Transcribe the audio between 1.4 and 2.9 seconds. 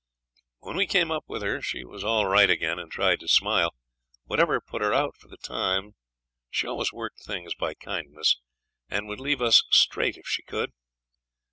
her she was all right again,